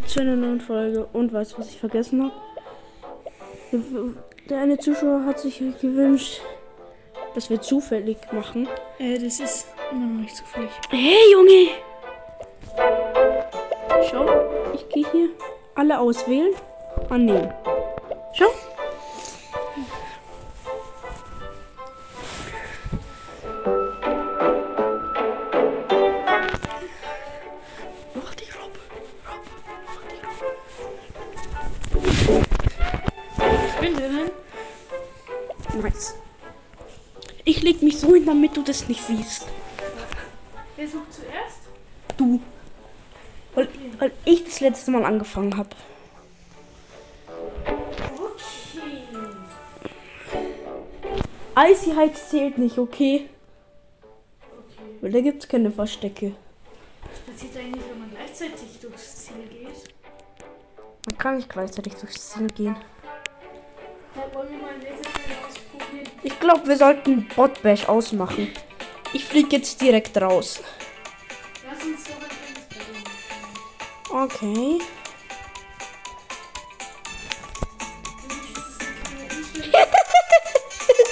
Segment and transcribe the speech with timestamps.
[0.00, 1.06] Zu einer neuen Folge.
[1.12, 2.32] Und weißt du, was ich vergessen habe?
[4.48, 6.40] Der eine Zuschauer hat sich gewünscht,
[7.34, 8.68] dass wir zufällig machen.
[8.98, 10.70] Äh, das ist immer noch nicht zufällig.
[10.90, 11.68] Hey, Junge!
[14.10, 14.26] Schau,
[14.74, 15.28] ich gehe hier
[15.74, 16.52] alle auswählen.
[17.08, 17.52] Annehmen.
[18.34, 18.46] Schau.
[38.02, 39.46] So hin, damit du das nicht siehst.
[40.76, 41.60] Wer sucht zuerst?
[42.16, 42.40] Du.
[43.54, 45.70] Weil, weil ich das letzte Mal angefangen habe.
[51.56, 53.28] Icy Heights zählt nicht, okay?
[55.00, 56.34] Weil da gibt's keine Verstecke.
[57.02, 59.94] Was passiert eigentlich, wenn man gleichzeitig durchs Ziel geht?
[61.06, 62.76] Man kann nicht gleichzeitig durchs Ziel gehen.
[64.14, 65.61] Da wollen wir mal nächstes Mal ausprobieren.
[66.22, 68.52] Ich glaube, wir sollten Botbash ausmachen.
[69.12, 70.60] Ich fliege jetzt direkt raus.
[74.10, 74.78] Okay.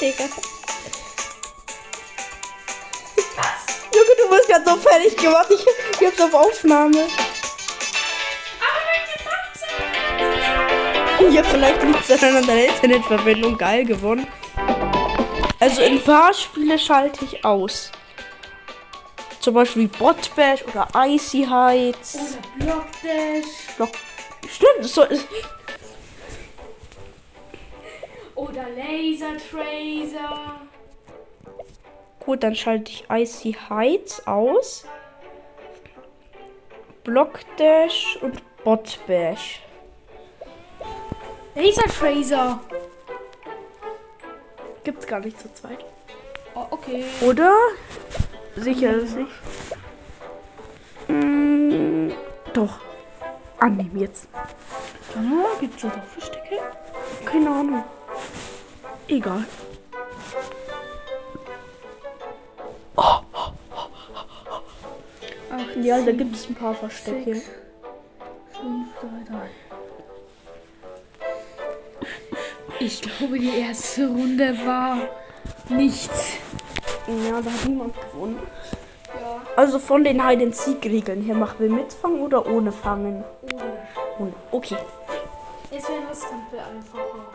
[0.00, 0.24] Digga.
[3.92, 5.46] Junge, du wirst gerade so fertig gemacht.
[5.50, 5.66] Ich,
[6.00, 7.06] ich hab's auf Aufnahme.
[11.30, 13.58] Ja, vielleicht liegt es an der Internetverbindung.
[13.58, 14.26] Geil gewonnen.
[15.60, 17.92] Also in ein paar Spiele schalte ich aus.
[19.40, 22.16] Zum Beispiel Botbash oder Icy Heights.
[22.16, 23.76] Oder Blockdash.
[23.76, 23.90] Block.
[24.48, 25.18] Stimmt, das soll,
[28.34, 30.60] Oder Laser Tracer.
[32.20, 34.86] Gut, dann schalte ich Icy Heights aus.
[37.04, 39.60] Blockdash und Botbash.
[41.54, 42.60] Laser Tracer.
[44.84, 45.84] Gibt's gar nicht zu zweit.
[46.54, 47.04] Oh, okay.
[47.20, 47.54] Oder?
[48.56, 49.30] Sicher ist nicht.
[51.08, 52.10] Mm,
[52.52, 52.78] doch.
[53.58, 54.26] Annehmen jetzt.
[54.34, 56.56] Ah, gibt's da doch Verstecke?
[57.24, 57.84] Keine Ahnung.
[59.08, 59.44] Egal.
[62.96, 63.22] Ach,
[65.82, 67.34] Ja, da gibt es ein paar Verstecke.
[67.34, 67.44] 5,
[72.90, 74.98] Ich glaube, die erste Runde war
[75.68, 76.32] nichts.
[77.06, 78.40] Ja, da hat niemand gewonnen.
[79.06, 79.40] Ja.
[79.54, 83.22] Also von den Hide and Seek Regeln her machen wir mitfangen oder ohne fangen?
[83.42, 83.64] Oder.
[84.18, 84.32] Ohne.
[84.50, 84.76] Okay.
[85.70, 87.28] Es wäre das Stempel einfacher.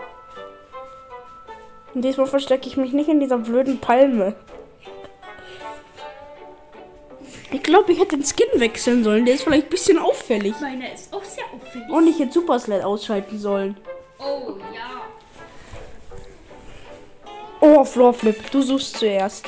[1.93, 4.35] Und diesmal verstecke ich mich nicht in dieser blöden Palme.
[7.53, 9.23] Ich glaube, ich hätte den Skin wechseln sollen.
[9.23, 10.53] Der ist vielleicht ein bisschen auffällig.
[10.59, 11.89] Meiner ist auch sehr auffällig.
[11.89, 13.77] Und ich hätte Super Sled ausschalten sollen.
[17.77, 19.45] Oh, Floorflip, du suchst zuerst.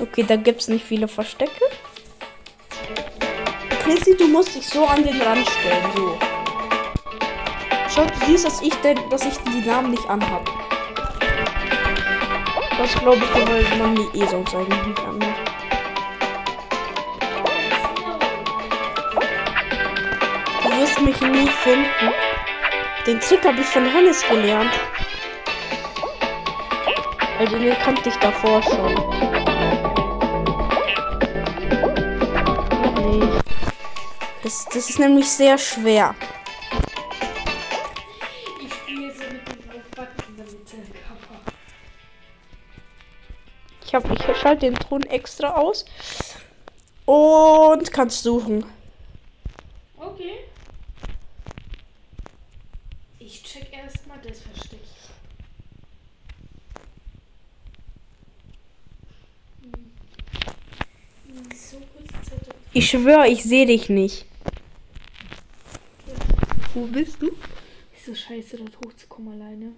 [0.00, 1.64] Okay, da gibt es nicht viele Verstecke.
[3.82, 5.84] Chrissy, du musst dich so an den Rand stellen.
[5.96, 6.16] So.
[7.92, 10.48] Schau, du siehst, dass ich, denn, dass ich die Namen nicht anhab.
[12.78, 15.36] Das glaube ich, weil man die eh sonst eigentlich nicht anhat.
[20.62, 22.14] Du wirst mich nie finden.
[23.08, 24.70] Den Trick habe ich von Hennes gelernt.
[27.42, 28.94] Also den kannte ich davor schon.
[32.94, 33.40] Nee.
[34.44, 36.14] Das, das ist nämlich sehr schwer.
[38.64, 40.76] Ich spiele so mit dem Button in der Mitte.
[41.08, 41.40] Kappa.
[43.86, 45.84] Ich, hab, ich schalte den Ton extra aus.
[47.06, 48.64] Und kannst suchen.
[49.96, 50.44] Okay.
[53.18, 54.78] Ich check erstmal das Versteck.
[59.62, 59.72] Hm.
[59.72, 61.21] Hm, So kurze Zeit.
[61.21, 61.21] doch.
[62.74, 64.24] Ich schwöre, ich sehe dich nicht.
[66.74, 67.28] Wo bist du?
[67.94, 69.72] Ist so scheiße, dort hochzukommen alleine.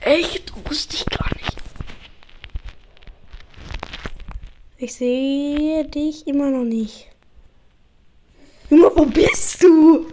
[0.00, 0.52] Echt?
[0.68, 1.56] Wusste ich gar nicht.
[4.78, 7.08] Ich sehe dich immer noch nicht.
[8.70, 9.68] Junge, wo bist du?
[9.98, 10.08] Du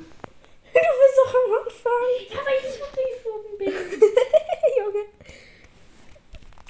[0.73, 2.07] bist doch am Anfang.
[2.29, 3.73] Ja, weil ich so geflogen bin.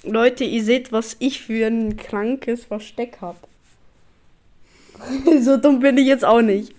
[0.04, 3.38] Leute, ihr seht, was ich für ein krankes Versteck habe.
[5.42, 6.74] so dumm bin ich jetzt auch nicht.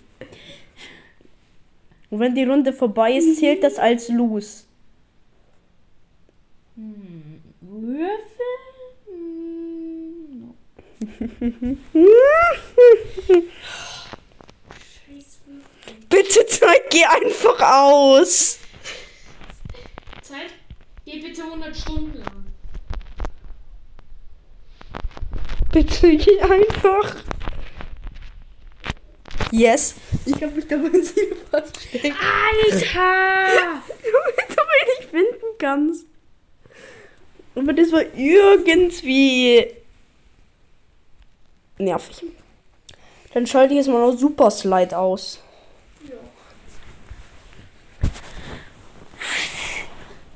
[2.09, 4.63] Und wenn die Runde vorbei ist, zählt das als Lose.
[7.61, 8.11] Würfel?
[11.41, 12.05] Hm, no.
[16.91, 18.59] geh einfach aus.
[20.21, 20.53] Zeit?
[21.05, 22.50] Geh bitte 100 Stunden lang.
[25.71, 27.15] Bitte geh einfach.
[29.51, 29.95] Yes.
[30.25, 32.05] Ich habe mich dabei sie versteckt.
[32.05, 33.81] Alter!
[34.03, 36.05] Damit du mich nicht finden kannst.
[37.55, 39.67] Aber das war irgendwie
[41.77, 42.23] nervig.
[43.33, 45.41] Dann schalte ich jetzt mal noch Super Slide aus.
[46.07, 46.15] Ja.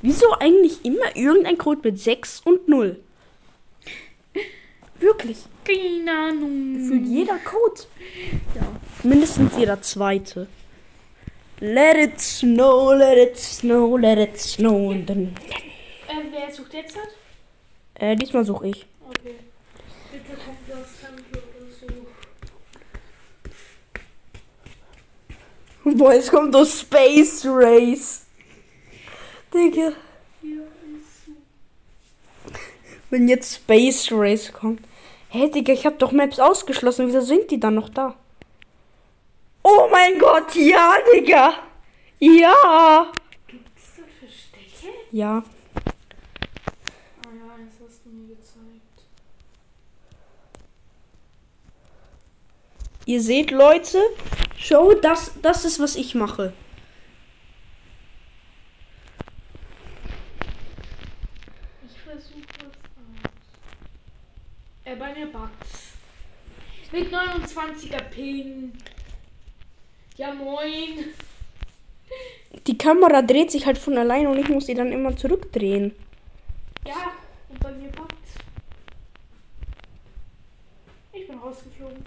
[0.01, 2.99] Wieso eigentlich immer irgendein Code mit 6 und 0?
[4.99, 5.37] Wirklich.
[5.65, 6.73] Keine Ahnung.
[6.77, 7.81] Gefühlt jeder Code.
[8.55, 8.61] Ja.
[9.03, 10.47] Mindestens jeder zweite.
[11.59, 14.89] Let it snow, let it snow, let it snow.
[14.91, 15.35] Und dann,
[16.07, 17.07] Äh, wer sucht jetzt hat?
[17.95, 18.85] äh, diesmal suche ich.
[19.07, 19.35] Okay.
[20.11, 21.71] Bitte kommt das Tempel oder
[25.93, 25.97] so.
[25.97, 28.25] Boah, jetzt kommt das Space Race.
[29.53, 29.93] Digga.
[30.41, 31.31] Hier ist so.
[33.09, 34.81] Wenn jetzt Space Race kommt.
[35.29, 37.07] Hä, Digga, ich hab doch Maps ausgeschlossen.
[37.07, 38.15] Wieso sind die dann noch da?
[39.63, 41.55] Oh mein Gott, ja, Digga.
[42.19, 43.11] Ja.
[43.47, 44.93] Gibt's da Verstecke?
[45.11, 45.43] Ja.
[47.25, 48.55] Ah ja, eins hast du mir gezeigt.
[53.05, 53.99] Ihr seht, Leute.
[54.57, 56.53] Show, das, das ist, was ich mache.
[61.87, 63.31] Ich versuche was aus.
[64.85, 65.93] Äh, bei mir bugt's.
[66.91, 67.11] Mit
[67.65, 68.73] 29er Ping.
[70.17, 71.13] Ja, moin.
[72.67, 75.93] Die Kamera dreht sich halt von allein und ich muss die dann immer zurückdrehen.
[76.85, 77.11] Ja,
[77.49, 78.15] und bei mir bugt's.
[81.13, 82.03] Ich bin rausgeflogen.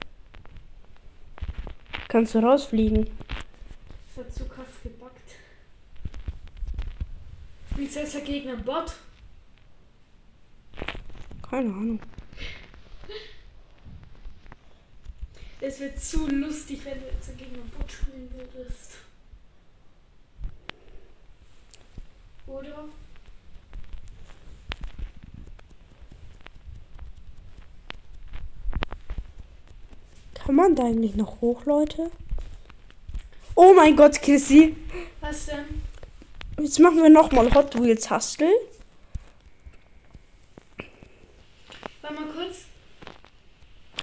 [2.08, 3.10] Kannst du rausfliegen?
[4.14, 5.12] Das hat so krass gebuggt.
[7.72, 8.94] Spielst du jetzt dagegen einen Bot?
[11.42, 12.00] Keine Ahnung.
[15.60, 18.92] Es wird zu lustig, wenn du jetzt dagegen einen Bot spielen würdest.
[22.46, 22.88] Oder?
[30.34, 32.10] Kann man da eigentlich noch hoch, Leute?
[33.54, 34.76] Oh mein Gott, Chrissy.
[35.20, 35.82] Was denn?
[36.60, 38.50] Jetzt machen wir nochmal Hot Wheels Hustle.
[42.00, 42.58] Warte mal kurz.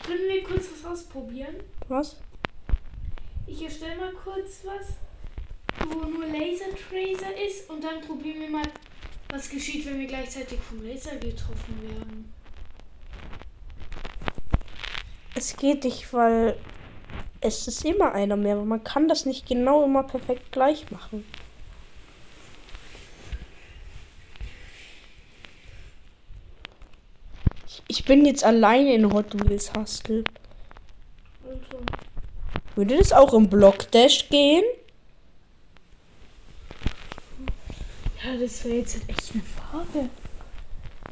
[0.03, 0.67] Können wir kurz
[1.35, 1.55] was ausprobieren?
[1.87, 2.17] Was?
[3.47, 4.95] Ich erstelle mal kurz was,
[5.87, 8.65] wo nur Laser Tracer ist und dann probieren wir mal,
[9.29, 12.33] was geschieht, wenn wir gleichzeitig vom Laser getroffen werden.
[15.35, 16.57] Es geht nicht, weil
[17.41, 18.55] es ist immer einer mehr.
[18.55, 21.25] Aber man kann das nicht genau immer perfekt gleich machen.
[27.67, 30.23] Ich- Ich bin jetzt alleine in Hot Wheels Hustle.
[32.75, 34.63] Würde das auch im Block Dash gehen?
[38.25, 40.09] ja, das wäre jetzt halt echt eine Frage.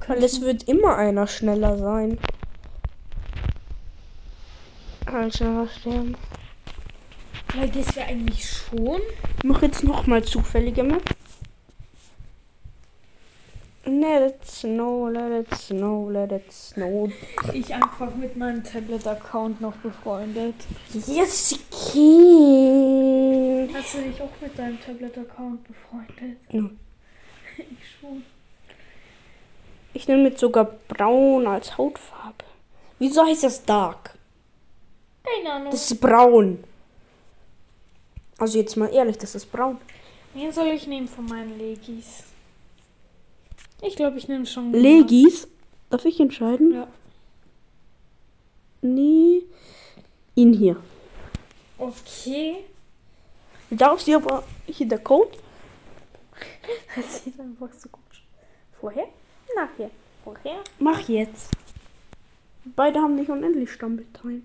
[0.07, 2.17] Weil es wird immer einer schneller sein.
[5.05, 6.17] Als schneller sterben.
[7.55, 9.01] Weil das wäre eigentlich schon.
[9.38, 11.03] Ich mach jetzt nochmal zufällige Map.
[14.03, 17.10] Let it snow, let it snow, let it snow.
[17.53, 20.55] Ich einfach mit meinem Tablet-Account noch befreundet.
[21.07, 23.69] Yes, King.
[23.74, 26.38] Hast du dich auch mit deinem Tablet-Account befreundet?
[26.50, 26.63] Ja.
[27.57, 28.25] Ich schon.
[29.93, 32.43] Ich nehme jetzt sogar braun als Hautfarbe.
[33.00, 34.17] Wieso heißt das Dark?
[35.24, 35.72] Keine Ahnung.
[35.72, 36.62] Das ist braun.
[38.38, 39.77] Also jetzt mal ehrlich, das ist braun.
[40.33, 42.32] Wen soll ich nehmen von meinen Legis?
[43.85, 44.71] Ich glaube, ich nehme schon.
[44.71, 45.47] Legis?
[45.89, 46.73] Darf ich entscheiden?
[46.73, 46.87] Ja.
[48.81, 49.43] Nee.
[50.35, 50.77] Ihn hier.
[51.77, 52.63] Okay.
[53.69, 55.31] Du darfst hier aber hier der Code.
[56.95, 58.01] Das sieht einfach so gut.
[58.79, 59.07] Vorher?
[59.55, 59.89] Nachher.
[60.23, 60.63] Vorher?
[60.79, 61.51] Mach jetzt.
[62.75, 64.41] Beide haben nicht unendlich Stammbetime.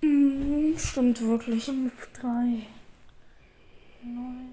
[0.00, 1.64] Mm, stimmt wirklich.
[1.64, 2.66] 5, 3, 9,
[4.02, 4.47] 1, 8, 8, 8.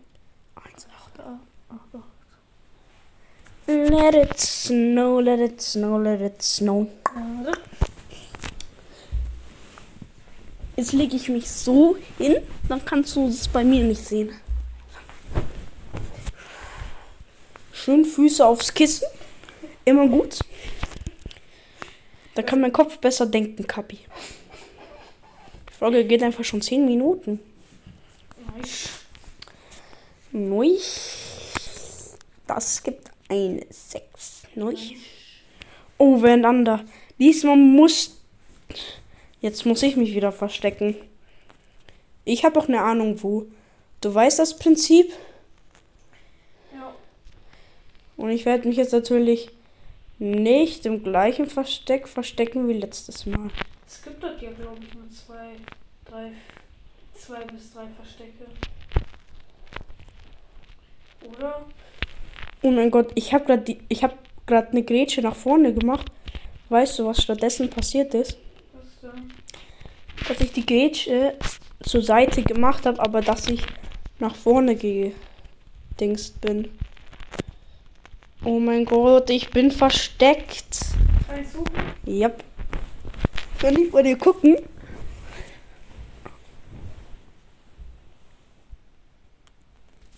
[3.67, 6.87] Let it snow, let it snow, let it snow.
[7.43, 7.59] Warte.
[10.75, 12.35] Jetzt lege ich mich so hin,
[12.67, 14.29] dann kannst du es bei mir nicht sehen.
[17.71, 19.07] Schön Füße aufs Kissen.
[19.85, 20.39] Immer gut.
[22.33, 23.99] Da kann mein Kopf besser denken, Kapi.
[25.69, 27.39] Die Folge geht einfach schon 10 Minuten.
[30.35, 30.77] Neu.
[32.45, 34.43] Das gibt eine 6.
[34.55, 34.75] Neu.
[35.97, 36.83] Oh, Overeinander.
[37.17, 38.21] Diesmal muss.
[39.39, 40.95] Jetzt muss ich mich wieder verstecken.
[42.25, 43.47] Ich habe auch eine Ahnung, wo.
[44.01, 45.13] Du weißt das Prinzip.
[46.73, 46.93] Ja.
[48.17, 49.51] Und ich werde mich jetzt natürlich
[50.19, 53.49] nicht im gleichen Versteck verstecken wie letztes Mal.
[53.87, 55.51] Es gibt dort ja, glaube ich, nur zwei,
[56.03, 56.33] drei,
[57.13, 58.47] zwei bis drei Verstecke.
[61.27, 61.65] Oder?
[62.61, 64.15] Oh mein Gott, ich habe gerade die, ich habe
[64.45, 66.11] gerade eine Grätsche nach vorne gemacht.
[66.69, 68.37] Weißt du, was stattdessen passiert ist?
[68.73, 69.31] Was denn?
[70.27, 71.35] Dass ich die Grätsche
[71.83, 73.61] zur Seite gemacht habe, aber dass ich
[74.19, 76.69] nach vorne gedingst bin.
[78.43, 80.79] Oh mein Gott, ich bin versteckt.
[81.27, 81.71] Kann ich suchen?
[82.07, 82.43] Yep.
[83.59, 84.57] Kann ich bei dir gucken?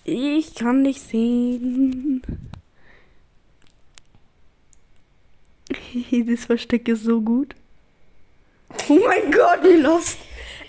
[0.09, 2.21] Ich kann dich sehen.
[6.27, 7.55] das Versteck ist so gut.
[8.87, 10.17] Oh mein Gott, wie lost.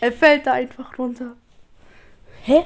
[0.01, 1.37] Er fällt da einfach runter.
[2.43, 2.65] Hä?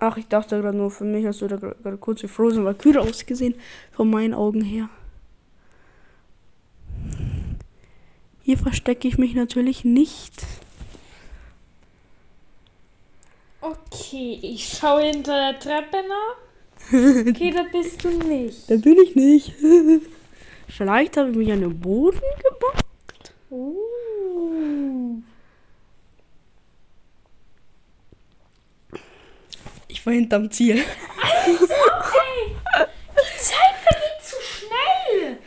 [0.00, 2.98] Ach, ich dachte gerade nur für mich, hast du da gerade kurz wie Frozen Valkyrie
[2.98, 3.54] ausgesehen.
[3.92, 4.88] Von meinen Augen her.
[8.42, 10.44] Hier verstecke ich mich natürlich nicht.
[14.06, 16.36] Okay, ich schaue hinter der Treppe nach.
[17.28, 18.70] Okay, da bist du nicht.
[18.70, 19.52] Da bin ich nicht.
[20.68, 23.34] Vielleicht habe ich mich an den Boden gebockt.
[23.50, 25.22] Uh.
[29.88, 30.84] Ich war hinterm Ziel.
[31.46, 32.54] Okay.
[32.78, 35.38] Die Zeit vergeht zu schnell.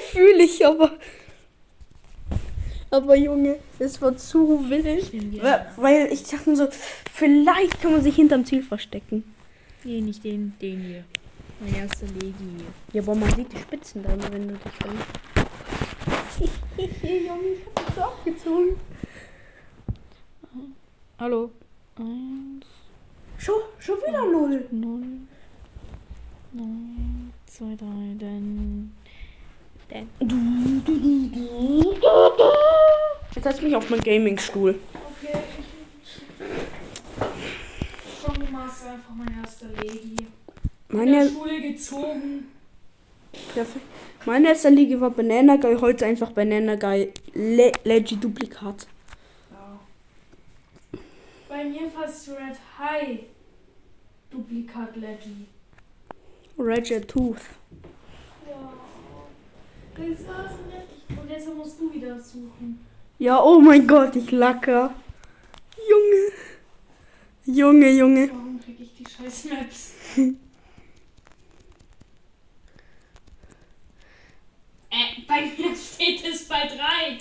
[0.12, 0.92] Fühle ich aber.
[2.90, 5.12] Aber Junge, es war zu wild.
[5.42, 6.68] Weil, weil ich dachte so,
[7.12, 9.22] vielleicht kann man sich hinterm Ziel verstecken.
[9.84, 11.04] Nee, nicht den, den hier.
[11.60, 12.66] Mein erster Legi hier.
[12.92, 15.06] Ja, aber man sieht die Spitzen dann, wenn du dich fängst.
[17.02, 18.76] Junge, ich hab das so abgezogen.
[21.18, 21.50] Hallo.
[21.96, 22.66] Eins,
[23.38, 24.66] Schon, schon wieder null.
[24.70, 25.02] null,
[26.52, 28.92] neun, zwei, drei, dann.
[29.90, 30.08] Dann.
[33.34, 34.78] Jetzt setz mich auf meinen Gaming-Stuhl.
[35.22, 35.38] Okay.
[38.22, 40.16] Schon mal ist einfach mein erster Legi.
[40.90, 42.48] In der Meine, Schule gezogen.
[43.54, 43.84] perfekt.
[44.26, 48.86] Meine erste Liga war Banana Guy, heute einfach Banana Guy Le Leggy Duplikat.
[49.50, 49.78] Ja.
[51.48, 53.20] Bei mir fast Red High.
[54.30, 55.46] Duplikat Leggy.
[56.58, 57.40] Reggie Tooth.
[60.00, 60.06] Ja.
[60.08, 61.20] Das war's nicht.
[61.20, 62.86] Und jetzt musst du wieder suchen.
[63.18, 64.94] Ja, oh mein Gott, ich lacker.
[65.88, 66.32] Junge.
[67.44, 68.30] Junge, Junge.
[68.30, 69.92] Warum krieg ich die scheiß Maps?
[74.90, 77.18] äh, bei mir steht es bei drei.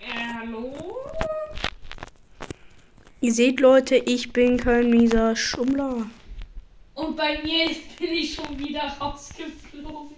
[0.00, 0.74] Äh, hallo?
[3.20, 6.06] Ihr seht, Leute, ich bin kein mieser Schummler.
[6.94, 7.68] Und bei mir
[7.98, 10.16] bin ich schon wieder rausgeflogen.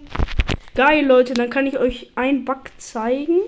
[0.75, 3.39] Geil, Leute, dann kann ich euch einen Bug zeigen.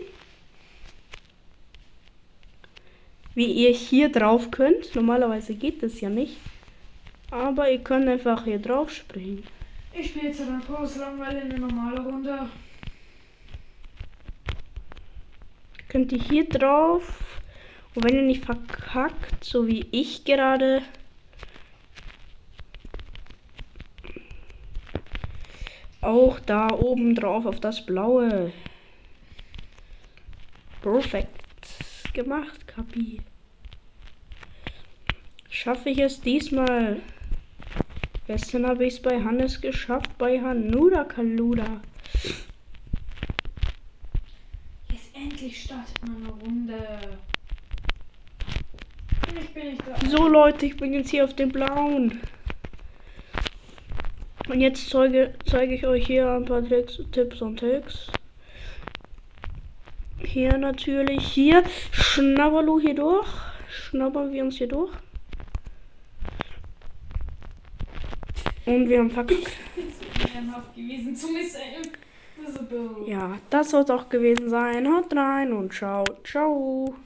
[3.36, 4.96] Wie ihr hier drauf könnt.
[4.96, 6.38] Normalerweise geht das ja nicht.
[7.30, 9.44] Aber ihr könnt einfach hier drauf springen.
[9.94, 12.50] Ich spiele jetzt aber Pause langweile eine normale Runde.
[15.90, 17.42] Könnt ihr hier drauf.
[17.94, 20.82] Und wenn ihr nicht verkackt, so wie ich gerade.
[26.02, 28.52] Auch da oben drauf auf das blaue.
[30.82, 33.20] Perfekt gemacht, Kapi.
[35.50, 37.02] Schaffe ich es diesmal?
[38.28, 41.82] Gestern habe ich es bei Hannes geschafft, bei Hanuda Kaluda.
[44.92, 47.00] Jetzt endlich startet mal eine Runde.
[49.42, 50.10] Ich bin nicht da.
[50.10, 52.20] So Leute, ich bin jetzt hier auf dem blauen.
[54.48, 58.08] Und jetzt zeige, zeige ich euch hier ein paar Tricks, Tipps und Tricks.
[60.20, 63.28] Hier natürlich, hier Schnabberlu hier durch.
[63.70, 64.92] Schnabbern wir uns hier durch.
[68.66, 69.48] Und wir haben verkackt.
[73.06, 74.88] Ja, das soll es auch gewesen sein.
[74.88, 76.94] Haut rein und ciao, ciao.